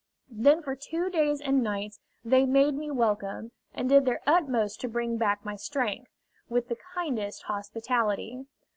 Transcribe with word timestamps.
Then 0.35 0.63
for 0.63 0.75
two 0.75 1.11
days 1.11 1.41
and 1.41 1.61
nights 1.61 1.99
they 2.25 2.47
made 2.47 2.73
me 2.73 2.89
welcome, 2.89 3.51
and 3.71 3.87
did 3.87 4.03
their 4.03 4.19
utmost 4.25 4.81
to 4.81 4.87
bring 4.89 5.17
back 5.19 5.45
my 5.45 5.55
strength, 5.55 6.09
with 6.49 6.69
the 6.69 6.77
kindest 6.95 7.43
hospitality. 7.43 8.47